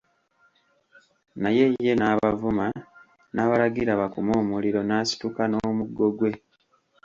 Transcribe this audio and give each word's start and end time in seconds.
Naye 1.41 1.63
ye 1.85 1.93
n'abavuma, 1.97 2.65
n'abalagira 3.33 3.99
bakume 4.01 4.31
omuliro, 4.41 4.79
n'asituka 4.83 5.41
n'omuggo 5.47 6.07
gwe. 6.17 6.31